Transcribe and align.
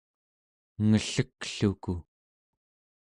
ngellekluku 0.89 1.95